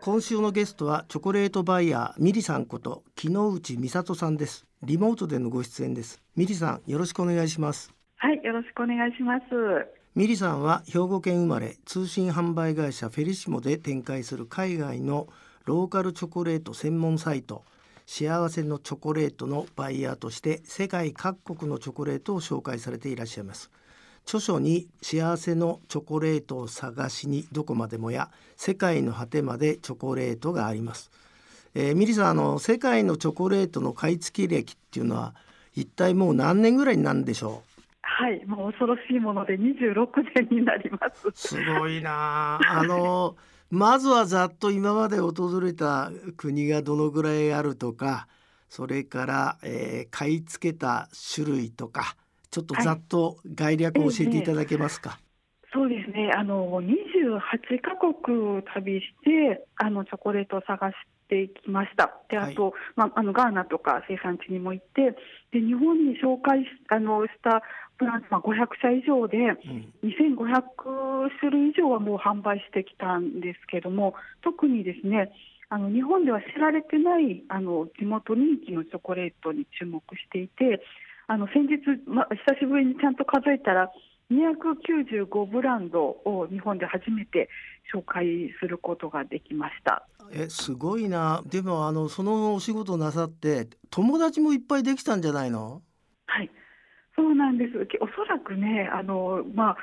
[0.00, 4.64] 今週のゲストはチョコレートバイヤーミリさんこと木之内美里さんです。
[4.82, 6.22] リモートでのご出演です。
[6.34, 7.92] ミリさんよろしくお願いします。
[8.16, 9.44] はい、よろしくお願いします。
[10.14, 15.28] ミリさんは兵庫県生まれ通信販売会社フェリシモで展開する海外の
[15.66, 17.64] ローカルチョコレート専門サイト
[18.06, 23.70] 幸せのチョコレートのバイヤーとして世界各国のチョコレートを紹介されていらっしゃいます
[24.26, 31.10] 著書に幸せのチョコレートを探しにどこまでもや世界の果てまでチョコレートがあります、
[31.74, 35.34] えーミリさんあの世界のチョコレートの買い付け歴っていうのは
[35.74, 37.70] 一体もう何年ぐらいになるんでしょう？
[38.00, 41.30] はい、もう恐ろしいもので26年になります。
[41.34, 42.80] すごいなあ。
[42.80, 43.36] あの
[43.70, 48.28] まずはざっと今まで訪れた国がどのぐらいあるとか
[48.68, 52.16] それから、えー買い付けた種類とか
[52.54, 55.18] ちょっとざっと概略を教えていただけますか？
[55.72, 57.40] そうですね、あの28
[57.82, 60.94] カ国旅してあのチョコレートを探し
[61.28, 62.14] てきました。
[62.30, 65.16] で、あと、まああのガーナとか生産地にも行って、
[65.50, 67.62] で日本に紹介しあのした
[67.98, 69.38] プランツまあ500社以上で。
[69.38, 75.32] うん2500種類以上はもう販売してきたんですけども、特にですね、
[75.70, 80.82] あの日本では知られてないあの地元人気のチョコレートに注目していて、
[81.26, 83.90] あの先日、ま、久しぶりにちゃんと数えたら、
[84.30, 87.48] 295ブランドを日本で初めて
[87.94, 90.06] 紹介することができました。
[90.32, 95.82] えすごいなでもあのそのお仕事なさって友達もいっぱいできたんじゃないの？
[96.26, 96.50] はい、
[97.14, 97.72] そうなんです。
[98.00, 99.76] おそらくね、あのまあ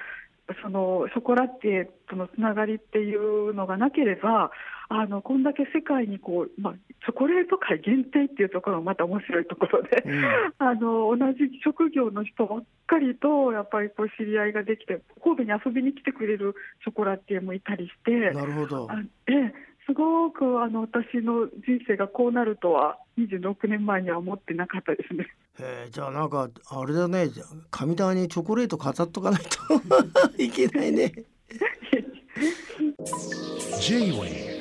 [0.63, 4.51] そのショコラティエとのつながりっていうのがなければ、
[4.93, 10.21] あのこんだけ世界にこうまあチョコレート界限定っていうところがまた面白いところで、うん
[10.59, 18.31] あの同じ職業の人ばっかりとやっぱりこう知り合いができて、神戸に遊びに来てくれるショコラティエもいたりして。
[18.31, 18.89] なるほど
[19.87, 25.25] すごくあの私の人生がこうなるとは26年前には思ってなかったですね。
[25.59, 27.29] へえじゃあなんかあれだね
[27.71, 29.49] 神棚にチョコレート飾っとかないと
[30.41, 31.11] いけないね。
[33.81, 34.60] J-Way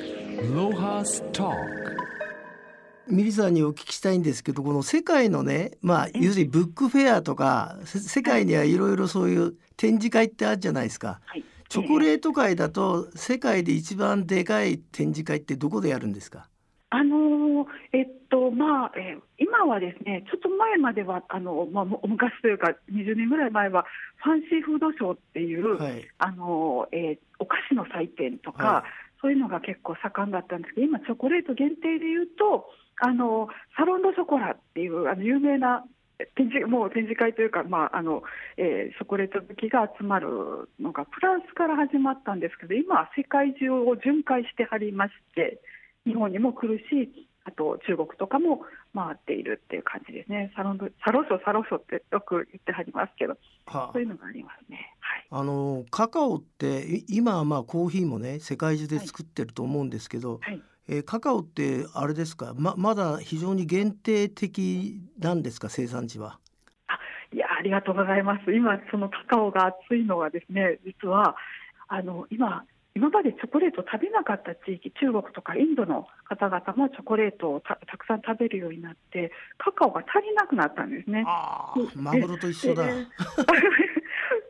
[3.07, 11.19] ミリさんにお聞きしたいんですけどこの世界のねまあ要するにブックフェアとかせ世界にはいろいろそういう展示会ってあるじゃないですか。
[11.25, 16.47] はい、チョコレート界だと世界で一番でかい展示会ってどこでやるんですか？
[16.91, 23.85] あのーえっとまあ、えー今はですね、ちょっと前まではあのまあも昔というか20年ぐらい前は
[24.23, 26.07] ファンシーフードショーっていう、はい。
[26.19, 35.83] あのーえーお菓子の祭典とか、はいそういうのが結構盛んだったんですけど、今チョコレート限定でいうとあのサロンドショコラっていうあの有名な
[36.35, 38.23] 展示もう展示会というか、まああの
[38.57, 45.59] えーチョコレート好きが集まるのがフランスから始まったんですけど今は世界中を巡回してはりまして
[46.05, 48.61] 日本にも来るしあと中国とかも
[48.93, 54.95] 回っているっていう感じですねサロンドサロショサロショってよく言ってはりますけどはそういうのがありますね。
[54.99, 62.53] はいあのカカオってい今はまあコーヒーもね世界中で作ってると思うんですけど、はいえーカカオってあれですか？
[62.57, 65.69] ままだ非常に限定的なんですか？
[65.69, 66.39] 生産地は。
[67.33, 68.51] いやありがとうございます。
[68.51, 71.35] 今そのカカオが熱いのはですね、実は
[71.87, 81.23] あの今今までチョコレートを食べなかった地域、中国とかインドの方々もチョコレートをたたくさん食べるようになって、カカオが足りなくなったんですね。
[81.25, 82.85] あーマグロと一緒だ。
[82.85, 82.91] で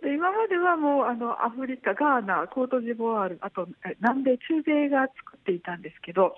[0.02, 6.36] で 今まではもうあのアフリカ、ガーナ、コートジボワール、あとえ南米、中米が作っていたんですけど、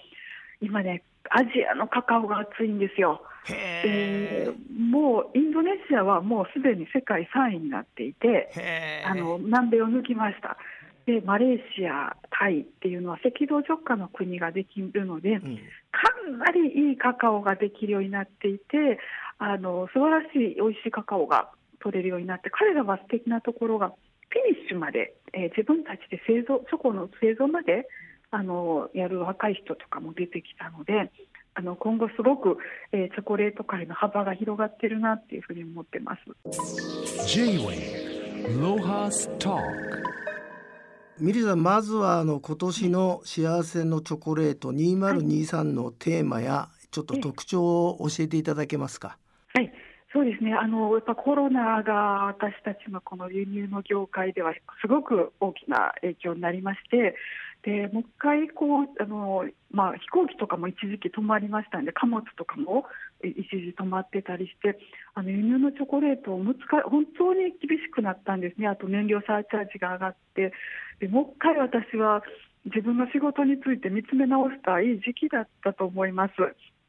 [0.59, 3.21] 今ね、アジアのカカオが熱いんですよ。
[3.45, 8.49] へえーもうインドネシアはもうすでに世界3位になっていて、
[9.05, 10.57] あの南米を抜きました。
[11.05, 15.59] でマレーシア、タイっていうのは赤道直下の国ができるので、うん
[15.91, 18.99] かなりいいカカオができるようになっていて、
[19.37, 21.49] あの素晴らしい美味しいカカオが
[21.81, 27.87] 取れるようになって、彼らは素敵なところが、フィニッシュまで、えー自分たちで製造、チョコの製造まで
[28.31, 31.11] あのやる若い人とかも出てきたので、
[31.53, 32.57] あの今後すごく、
[32.91, 36.21] えーチョコレート界の幅が広がってるなっていうふうに思ってます。
[41.19, 49.17] ミリさんまずはあの今年の幸せのチョコレート2023のテーマやちょっと特徴を教えていただけますか？
[49.53, 49.71] はい、
[50.11, 50.53] そうですね。
[50.53, 57.15] あのやっぱコロナが私たちのこの輸入の業界ではすごく大きな影響になりまして、
[57.63, 62.85] でもう一回こうあのまあ飛行機とかも一時期止まりましたんで貨物とかも
[63.27, 64.77] 一時止まってたりして
[65.13, 66.55] あの輸入のチョコレートを難
[66.85, 70.53] 本当に厳しくなったんですねあと燃料サーチャージが上がって
[70.99, 72.23] でもう一回私は
[72.65, 76.33] 自分の仕事について見つめ直したいい時期だったと思います。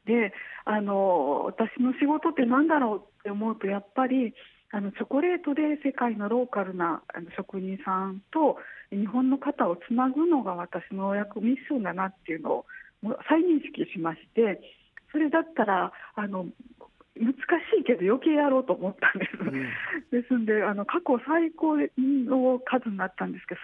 [0.05, 0.33] で
[0.65, 4.33] あの私の仕事って何だろうって思うとやっぱり
[4.71, 7.01] あのチョコレートで世界のローカルな
[7.35, 8.57] 職人さんと
[8.91, 12.65] 日本の方をつなぐのが私の役ミッションだなっていうのを
[13.27, 14.61] 再認識しまして
[15.15, 16.45] それだったらあの
[17.15, 19.39] 難しいけど余計やろうと思ったんです。
[19.39, 19.53] うん
[20.11, 23.61] ですんであの過去最高の数になったんですけど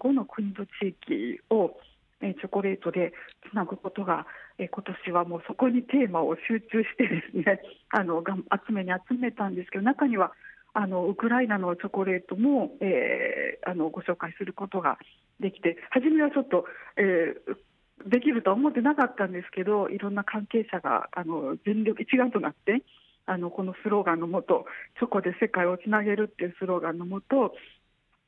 [0.00, 1.76] 35の国と地域を
[2.22, 3.12] えーチョコレートで
[3.50, 7.60] つなぐことが、えー今年はもうそこにテーマを集中してですね
[7.92, 8.24] あの
[8.66, 10.32] 集めに集めたんですけど中には
[10.72, 14.98] あのウクライナのチョコレートも、えーあのご紹介することが
[15.40, 16.64] できて初めはちょっと、
[16.96, 17.56] えー
[18.06, 22.82] できるとは思ってなかったんですけどいろんな関係者があの全力一丸となって
[23.26, 24.66] あのこのスローガンのもと
[24.98, 27.54] チョコで世界をつなげるっていうスローガンのもと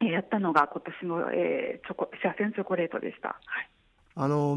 [0.00, 3.28] えーやったのが今年の、えーチョコ幸せのチョコレートでした。
[3.28, 3.70] はい
[4.18, 4.56] あの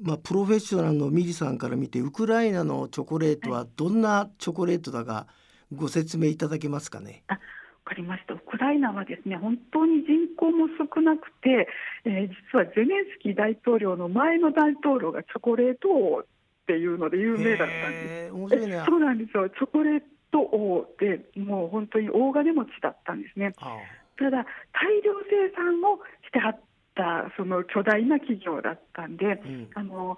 [0.00, 5.26] まあプロフェッショナルのミリさんから見てウクライナのチョコレートはどんなチョコレートだか
[5.74, 7.24] ご説明いただけますかね？
[7.28, 7.40] わ
[7.84, 8.34] かりました。
[8.34, 11.68] ウクライナはですね、本当に人口も少なくて、
[12.04, 16.24] えー実はゼレンスキー大統領の前の大統領がチョコレート王っ
[16.66, 18.32] ていうので有名だったんです。
[18.32, 18.76] 面白いね。
[18.76, 19.48] えそうなんですよ。
[19.50, 23.52] チョコレート王で、もう本当に大金持ちだったんですね。
[23.58, 23.76] あ
[24.18, 26.60] ただ、大量生産をしてはっ
[26.94, 30.16] た、その巨大な企業だったんで、うんあの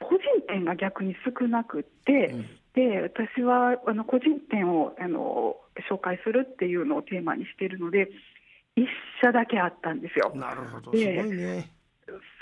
[0.00, 2.46] 個人店が逆に少なくって、うん
[2.78, 5.56] で私はあの個人店をあの
[5.90, 8.08] 紹介するっていうのをテーマにしているので
[8.76, 8.86] 一
[9.22, 10.32] 社だけあったんですよ。
[10.34, 10.92] なるほど。
[10.92, 11.70] すでごいね。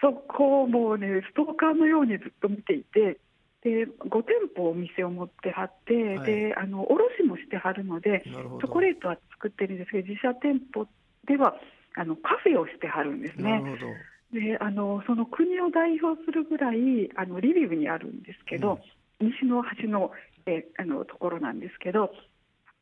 [0.00, 3.18] そこをもうねストーカーのようにずっと見ていて
[3.62, 8.22] で5店舗お店を持ってはって、はいであの卸もしてはるので。
[8.24, 10.86] チョコレートは作ってるんですけど自社店舗
[11.26, 11.56] では
[11.96, 13.50] あのカフェをしてはるんですね。
[13.50, 13.86] なるほど。
[14.32, 18.80] であのその国を代表するぐらいあのリビウにあるんですけど、
[19.20, 20.10] 西の端の,、
[20.46, 22.12] えーあのところなんですけど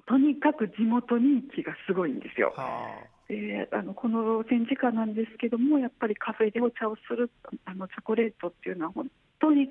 [0.06, 2.52] とにかく地元人気がすごいんですよ。
[2.56, 7.30] はであのこの戦時下なんですけどもやっぱりカフェでお茶をする
[7.64, 9.10] あのチョコレートっていうのは本
[9.40, 9.70] 当に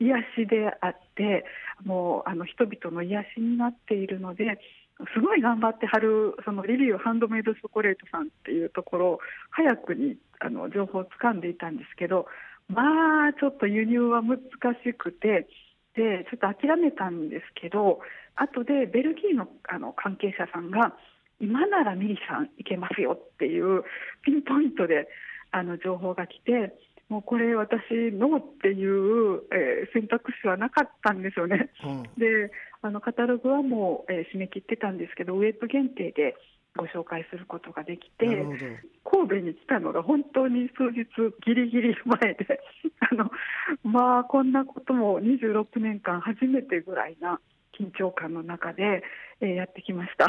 [0.00, 1.44] 癒しであって
[1.84, 4.58] もうあの人々の癒しになっているので
[5.14, 9.18] すごい頑張ってはるそのリビウハンドメイドチョコレートさんっていうところを
[9.50, 12.26] 早くにあの情報をつかんでいたんですけど
[12.68, 14.38] まあちょっと輸入は難
[14.84, 15.46] しくて
[15.94, 18.00] でちょっと諦めたんですけど
[18.36, 20.94] 後でベルギーのあの関係者さんが
[21.40, 23.84] 今ならミリさん行けますよっていう
[24.22, 25.08] ピンポイントで
[25.50, 26.74] あの情報が来て
[27.08, 27.80] もうこれ私
[28.12, 31.70] ノーっていう、えー選択肢はなかったんですよね。
[31.82, 31.88] あ。
[31.88, 32.02] うん。
[32.18, 32.52] で
[32.82, 36.36] あのカタログはもう、えー締め切ってたんですけどウェブ限定で
[36.76, 38.58] ご紹介することができてなるほど。
[39.26, 41.04] 神戸に来たのが本当に数日
[41.46, 42.60] ギリギリ前で
[43.10, 43.30] あの
[43.84, 47.40] まあこんなことも26年間初めてぐらいな
[47.78, 49.02] 緊張感の中で、
[49.40, 50.26] えーやってきました。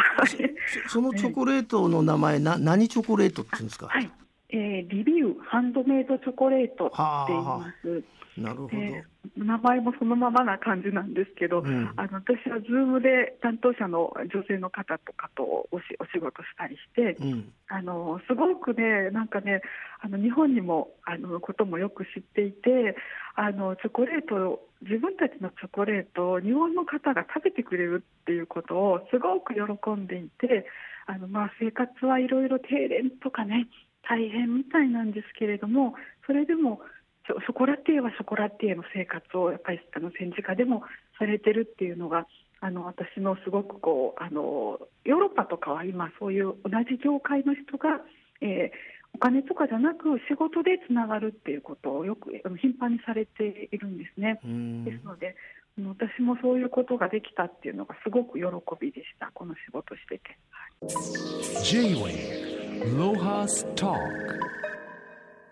[0.85, 3.87] そその チョコレートの名前な何チョコレートって言うんですか？
[3.87, 4.09] はい、
[4.49, 6.95] えーリビューハンドメイドチョコレートって
[7.31, 8.03] 言います。
[8.39, 8.69] なるほど。
[8.69, 9.03] で
[9.37, 17.51] 名前もそのままな感じなんですけど、うんあの私は Zoom で担当者の女性の方とかとおしお仕事したりして、うん。
[17.67, 19.61] あのすごくね、なんかね、
[19.99, 22.95] あの日本にもあのこともよく知っていて、
[23.35, 30.65] あのチョコレートを、自分たちのチョコレートを日本の方が食べてくれるっていうことをすごく喜んでいて、
[31.05, 33.67] あのまあ生活はいろいろ停電とかね、
[34.07, 36.81] 大変みたいなんですけれども、それでも
[37.27, 40.83] ショコラティエはショコラティエの生活をやっぱりあの戦時下でも
[41.17, 42.25] されてるっていうのが
[42.61, 48.01] あの私のすごくこうあのヨーロッパとかは今そういう同じ業界の人が、
[48.41, 54.39] えーお金とかじゃなく仕事でつながるっていうことをよく頻繁にされているんですね。
[54.45, 55.35] うんですので
[55.77, 58.45] あの私もそういうことができたっていうのがすごく喜
[58.79, 60.37] びでしたこの仕事してて。
[60.81, 62.68] Lohas Talk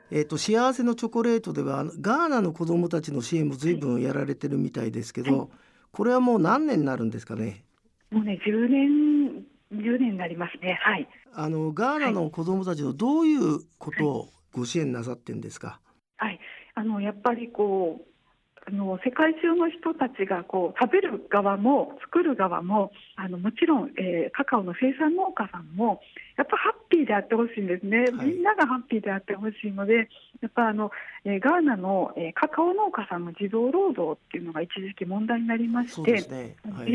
[0.09, 5.47] えっ、と幸せのチョコレートではガーナの子どもたちの支援も随分やられてるみたいですけど、はい
[5.91, 7.63] これはもう何年になるんですかね？
[8.11, 9.43] もうね10年
[9.73, 10.77] 10年になりますね。
[10.81, 11.07] はい。
[11.33, 15.79] あのガーナの子どもたちのどういうことをご支援なさってんですか？
[16.17, 16.39] はい、
[16.75, 18.05] あのやっぱりこう
[18.67, 26.01] あの世界中の人たちがこう食べる側も作る側もあのもちろん、えー、カカオの生産農家さんも
[26.35, 30.09] やっぱハッピーであってほしいんですね、はい、みんながハッピーであってほしいので
[30.41, 30.91] やっぱあの、
[31.23, 36.57] えー、ガーナの、えー、カカオ農家さんの児童労働っていうのが一時期問題になりましてです、ね。
[36.69, 36.91] はい、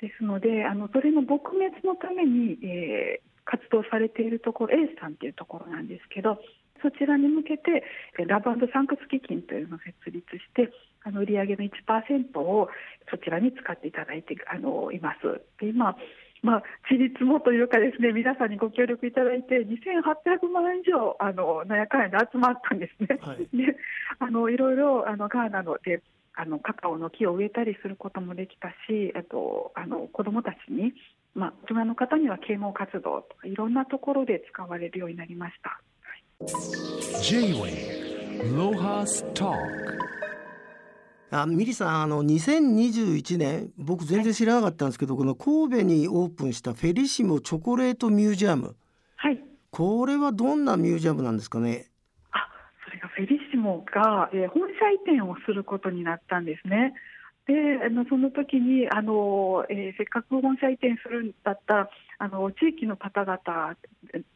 [0.00, 6.38] ですのであのそれの撲滅のために、えー、活動されているところ A さんっていうところなんですけど
[6.82, 7.82] そちらに向けて
[8.26, 10.70] ラブサンクス基金というのを設立して
[11.06, 12.68] あの売上の1%を
[13.08, 15.40] そちらに使っていただいてあのいます。
[15.60, 15.96] で今
[16.42, 23.18] まあ、地立もというかですね皆さんにご協力いただいて2800万円以上あの納屋会で集まったんですね。
[23.20, 23.76] はい、 で
[24.20, 26.02] あのいろいろあのガーナので
[26.34, 30.92] あのカカオの木を植えたりすることもできたしあとあの子どもたちに、
[31.34, 35.80] まあ、大人の方には啓蒙活動とかいろんなところで使われるようになりました。
[41.30, 48.76] あミリさんあの2021年僕全然知らなかったんですけど、はい、この神戸にオープンしたフェリシモチョコレートミュージアム、
[49.16, 49.40] はい、
[49.70, 51.90] これはどんなミュージアムなんですかね？
[52.30, 52.48] あ
[52.84, 56.94] それがフェリシモが、えー、本社移転をすることになったんですね。
[57.46, 57.54] で
[57.84, 63.76] あのその時にあの、えー、せっかく本社移転するんだったあの地域の方々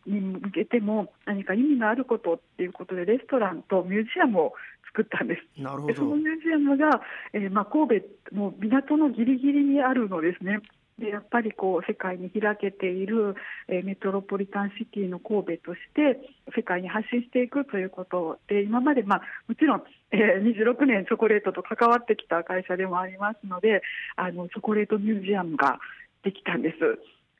[0.06, 4.52] に向けても何か意味のあることっていうことでレストランとミュージアムを
[4.92, 7.00] 作ったんですなるほどそのミュージアムが、
[7.32, 10.60] えーまあ、神戸の港のぎりぎりにあるのですね。
[11.00, 13.34] でやっぱりこう世界に開けている、
[13.68, 16.20] えー、メトロポリタンシティの神戸として
[16.54, 19.82] 世界に発信していくということで今まで、まあ、もちろん、
[20.12, 23.82] えー、26年チョコレートと関わってきた会社でもありますので
[24.16, 25.78] あのチョコレートミュージアムが
[26.22, 26.76] できたんです。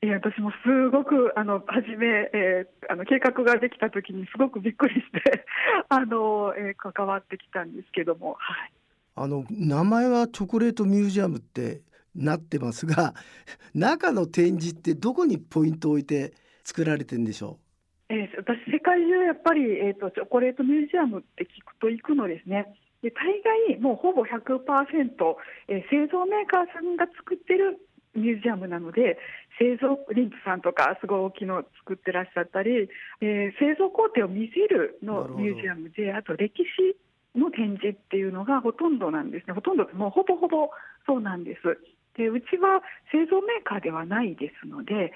[0.03, 5.45] えー、私もすごくあの初め、えー、あの計画ができた時にすごくびっくりして
[5.89, 8.73] あの、えー、関わってきたんですけども、はい、
[9.17, 11.83] あの名前はチョコレートミュージアムって
[12.15, 13.13] なってますが
[13.75, 16.33] 中の展示ってどこにポイントを置いて
[16.65, 17.59] 作られてるんでしょ
[18.09, 22.75] う、えー、私世界中やっぱり、えーと、チョコレートミュージアムって聞くと行くのですね。
[23.03, 24.61] で大概もうほぼ100%、
[25.69, 27.79] えー、製造メーカーさんが作ってる
[28.15, 29.19] ミュージアムなので
[29.59, 32.89] 製造リンプさんとかすごい大きいのを作ってらっしゃったり、
[33.21, 36.97] えー、製造工程を見せるのミュージアムであと歴史
[37.39, 39.55] の展示っていうのがほとんどなんですね。
[39.55, 40.71] ほとんどもうほぼほぼ
[41.07, 41.79] そうなんです。
[42.17, 45.13] でうちは製造メーカーではないですので、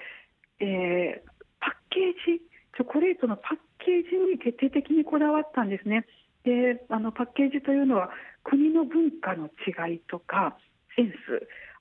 [0.61, 2.43] えー、パッケージ
[2.77, 6.07] チョコレートのパッケージに徹底的にこだわったんですね。
[6.45, 8.11] であのパッケージというのは
[8.45, 10.57] 国の文化の違いとか
[10.95, 11.15] センス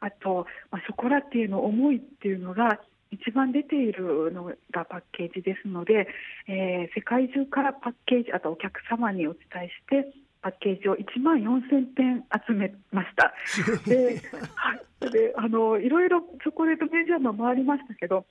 [0.03, 2.79] あと、まあ、ショコラティエの思いっていうのが
[3.11, 6.07] 一番出ているのがパッケージですので、
[6.47, 13.33] えー、世界中からパッケージあとお客様にお伝えしてパッケージを1万4000点集めました。
[13.87, 14.19] で、
[14.55, 14.75] は
[15.07, 18.25] い、であのいろいろチョコレートミュージアムも回りましたけど、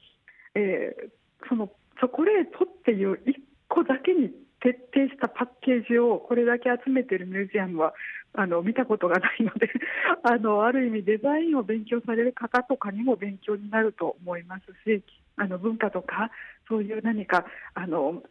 [0.54, 3.34] えー、そのチョコレートっていう1
[3.68, 4.30] 個だけに
[4.62, 7.94] 徹底したパッケージをこれだけ集めているミュージアムは
[8.34, 9.70] あの見たことがないので
[10.22, 15.02] あのある意味デザインを勉強される方とかにも勉強になると思いますし
[15.36, 16.30] あの文化とか
[16.68, 18.22] そういう何かあの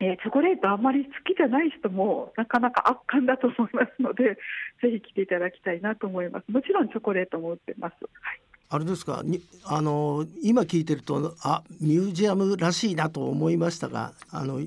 [0.00, 4.38] えー、チョコレートあんまり好きじゃない人もなかなか圧巻だと思いますので
[4.80, 6.48] ぜひ来ていただきたいなと思います。
[6.52, 9.22] もちろんチョコレートも売ってます、はい、あれですか？
[9.24, 14.60] にあの今聞いてるとあミュージアムらしいなと思いましたがあの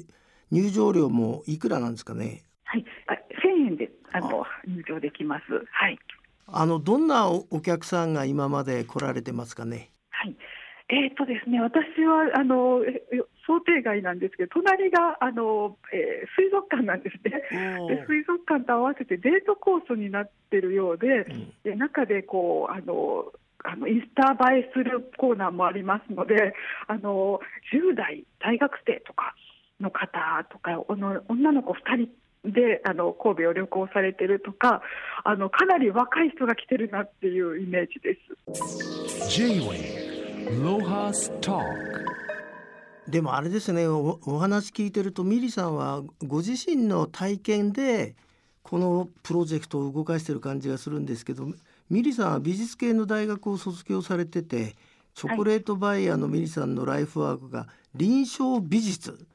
[0.51, 2.43] 入場料もいくらなんですかね？
[2.65, 2.86] はい。
[3.08, 5.43] あ1000円であの入場できます。
[5.72, 5.98] はい。
[6.48, 9.91] あのどんなお客さんが今まで来られてますかね？
[10.10, 10.36] はい。
[10.89, 12.81] えーとですね、私はあの
[13.48, 17.41] 想定外なんですけど隣があの、えー、水族館なんですね。
[17.88, 23.31] で水族館と合わせてデートコースになってるようでうん、で中でこうあの
[23.63, 26.53] あのインスタ映えするコーナーもありますので
[26.88, 27.39] あの
[27.72, 29.34] 10代大学生とか
[29.82, 30.20] の方
[30.52, 32.10] とか女の子2人
[32.52, 34.82] であの神戸を旅行されてるとか
[35.24, 38.20] あのかなり若い人が来てるなっていうイメージです。
[43.08, 48.16] でもあれですねおお話聞いてるとミリさんはご自身の体験で
[48.64, 51.48] このプロジェクトを動かしてる感じがするんですけど
[51.90, 54.76] ミリさんは美術系の大学を卒業されてて
[55.14, 59.26] チョコレートバイヤーのミリさんのライフワークが臨床美術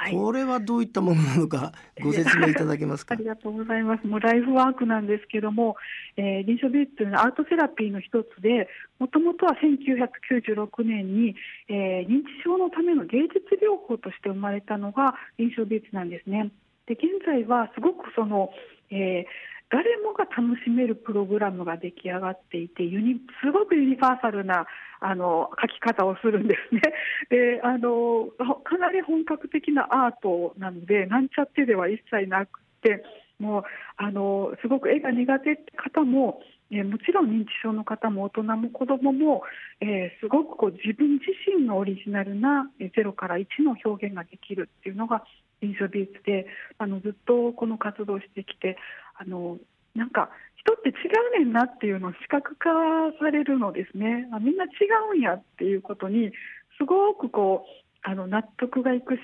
[0.00, 3.16] はい、これはどういったものなのか ご説明いただけますか？
[3.16, 4.06] ありがとうございます。
[4.06, 5.76] もうライフワークなんですけども、
[6.16, 8.68] えー、臨床美術というのはアートセラピーの一つで
[9.00, 11.34] もともとは1996年に、
[11.66, 16.52] えー、認知症のための芸術療法として生まれたのが臨床美術なんですね。
[16.86, 18.50] で現在はすごくその、
[18.90, 24.66] えー誰もが楽しめるプログラムが出来上がっていてユニすごくユニバーサルな
[25.00, 26.80] あの書き方をするんですね。
[27.30, 28.28] であの
[28.64, 33.04] かなり本格的なアートなのでなんちゃってでは一切なくて
[33.38, 33.62] もう
[33.96, 39.42] あのすごく絵が苦手って方もえもちろん認知症の方も大人も子どもも、
[39.80, 45.24] えー、すごくこう自分自身のオリジナルな0から1の表現ができるっていうのが
[45.60, 46.46] 臨床美術で
[46.78, 48.76] あのずっとこの活動してきて
[49.18, 49.58] あの
[49.94, 50.92] なんか人って違
[51.38, 52.68] うねんなっていうのを視覚化
[53.18, 54.68] されるのですねあみんな違
[55.12, 56.32] うんやっていうことに
[56.78, 59.20] すごくこうあの納得がいくし、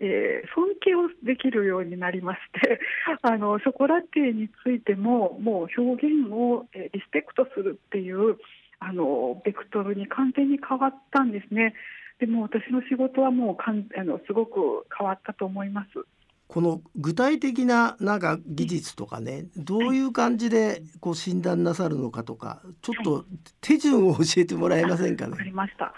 [0.00, 2.78] えー、尊敬をできるようになりまして
[3.22, 8.36] あのショコラティエについてももう表現を、え、リスペクトするっていう
[8.80, 11.74] あのベクトルに完全に変わったんですね。
[12.18, 16.06] でも私の仕事はもうかんあのすごく変わったと思います。
[16.48, 23.24] この具体的ななんか技術とかねどういう感じでこう診断なさるのかとかちょっと
[23.60, 25.32] 手順を教えてもらえませんかね？
[25.32, 25.92] わ、かりました。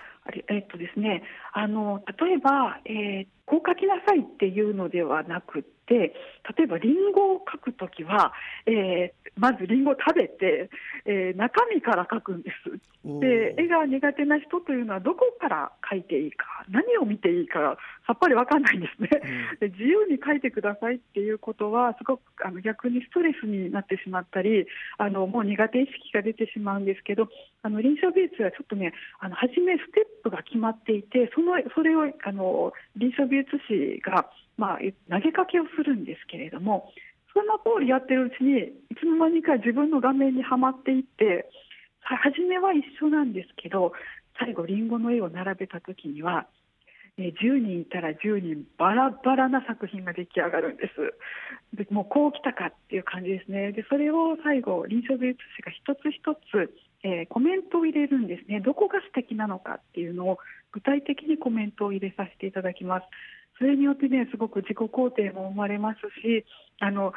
[0.49, 6.15] えっとですね、あの例えば、えー、こう書きなさいっていうのではなくて
[6.57, 8.33] 例えばりんごを書くときは、
[8.65, 10.71] えー、まずりんごを食べて、
[11.05, 12.79] えー、中身から書くんです。
[13.03, 19.09] で絵が苦手な人というのはどこから書いていいか何を見ていいかさっぱり分かんないんですね、
[19.61, 24.67] うん、で自由に書いてくださいっていうことはすごくあの逆にストレスになってしまったり
[24.99, 27.29] あのもう苦手意識が出てしまうんですけど
[27.63, 34.79] あの臨床美術はちょっとねあの初めステップが決まっていてそのそれをあの臨床美術師が、まあ、
[35.11, 36.93] 投げかけをするんですけれども
[37.33, 38.59] その通りやってるうちに
[38.91, 41.49] いつの間にか自分の画面にはまっていって
[42.01, 43.93] 初めは一緒なんですけど
[44.39, 46.47] 最後りんごの絵を並べた時には、
[47.19, 51.77] 10人いたら10人バラバラな作品が出来上がるんです。
[51.77, 53.73] でもうこう来たかっていう感じですね。
[53.73, 58.61] でそれを最後臨床美術師が一つ一つ、えー、コメントを入れるんですね。
[58.61, 60.39] どこが素敵なのかっていうのを
[60.73, 63.07] 具体的にコメントを入れさせていただきます。
[63.59, 66.47] それによってねすごく自己肯定も生まれますし
[66.81, 67.13] あの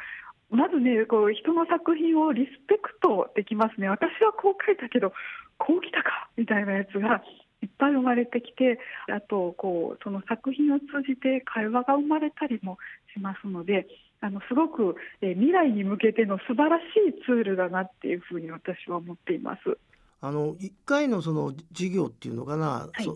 [0.50, 3.88] まずねこう人の作品をリスペクトできますね。
[3.88, 5.12] 私はこう書いたけど
[5.58, 7.22] こう来たかみたいなやつが
[7.64, 8.78] いっぱい生まれてきて
[9.12, 12.78] あとこうその作品を通じて会話が生まれたりも
[13.14, 13.86] しますので
[14.20, 19.76] あのすごく、え未来に向けての素晴らしいツールだなっていうふうに私は思っています。
[20.22, 23.06] あの1回のその授業っていうのかな、はい、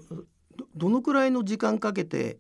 [0.77, 2.37] どのくらいの時間かけて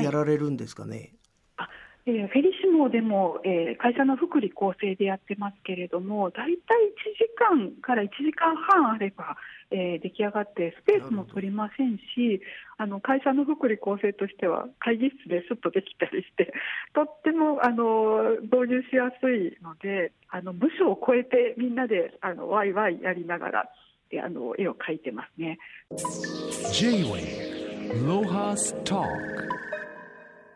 [0.00, 1.14] やられるんですかね？
[1.56, 1.68] はい、あ
[2.06, 6.54] えー、フェリシモでも、えー、会社の福利厚生でやってますけれども大体1
[7.18, 9.36] 時間から1時間半あれば、
[9.74, 12.40] えー、出来上がってスペースも取りませんし
[12.78, 16.54] あの会社の福利厚生としては会議室ですっとできたりして
[16.94, 23.68] とってもあの導入しやすいのであの部署を超えてみんなであのワイワイやりながら
[24.22, 25.58] あの絵を描いてますね。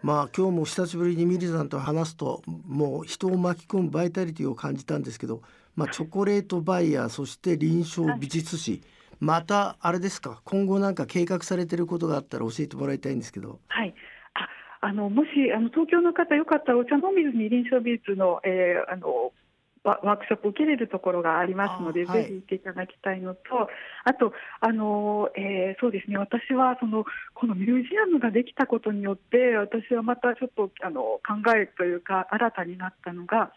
[0.01, 5.43] まあ今日も久しぶりにミリさんと話すともう人を巻き込むバイタリティを感じたんですけど、
[5.75, 8.81] まあ、チョコレートバイヤーそして臨床美術師
[9.21, 10.41] またあれですか？
[10.45, 13.59] 今後なんか計画されてることがあったら教えてもらいたいんですけど。
[13.69, 13.95] はい。
[14.35, 14.49] あ
[14.87, 19.33] あのもしあの東京の方よかったらお茶飲みずに臨床美術の,、えー、あの
[19.83, 23.41] ワークショップ受けれるところがありますので、はい、ぜひ行っていただきたいのと、
[24.05, 27.05] あと、あのえー、そうですね、私はその
[27.35, 31.21] このミュージアムができたことによって、私はまたちょっとあの考
[31.57, 33.53] えというか、新たになったのが、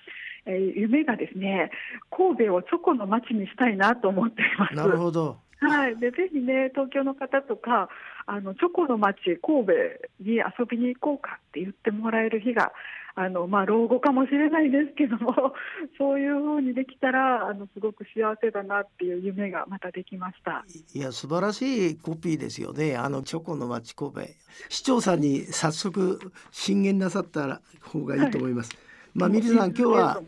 [0.45, 1.69] えー、夢がですね、
[2.09, 4.75] 神戸をチョコの街にしたいなと思っています。
[4.75, 7.87] なるほどはい、でぜひね、東京の方とか、
[8.25, 9.71] あのチョコの街、神戸
[10.19, 12.71] に遊びに行こうかって言ってもらえる日が、
[13.13, 15.53] あのまあ、老後かもしれないですけども、
[15.99, 24.21] そういうふうにできたら、あのすごく幸せだなっていう夢がまたできましたいや、素晴らしいコピーですよね、あのチョコの街、神戸。
[24.69, 26.19] 市長さんに早速、
[26.49, 28.75] 進言なさった方がいいと思います。
[28.75, 30.21] はいまあ、ミリさん、今日は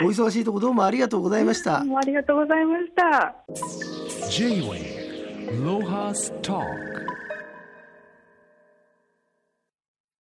[0.00, 1.80] お忙しいところどうもありがとうございました。
[1.80, 3.34] ありがとうございました。
[4.30, 6.89] J-Way ロハスター